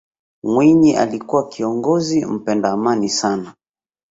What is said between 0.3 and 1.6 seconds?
mwinyi alikuwa